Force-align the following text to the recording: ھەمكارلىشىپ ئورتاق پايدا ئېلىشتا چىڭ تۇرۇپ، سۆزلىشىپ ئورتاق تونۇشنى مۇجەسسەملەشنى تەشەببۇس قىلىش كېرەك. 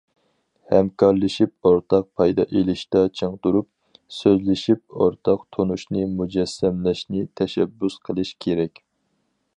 ھەمكارلىشىپ 0.73 1.67
ئورتاق 1.71 2.07
پايدا 2.21 2.45
ئېلىشتا 2.61 3.03
چىڭ 3.19 3.37
تۇرۇپ، 3.45 3.69
سۆزلىشىپ 4.21 4.83
ئورتاق 5.03 5.47
تونۇشنى 5.59 6.09
مۇجەسسەملەشنى 6.17 7.23
تەشەببۇس 7.43 8.03
قىلىش 8.09 8.37
كېرەك. 8.47 8.87